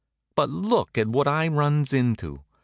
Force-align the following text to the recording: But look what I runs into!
But 0.35 0.49
look 0.49 0.97
what 0.97 1.27
I 1.27 1.47
runs 1.47 1.93
into! 1.93 2.39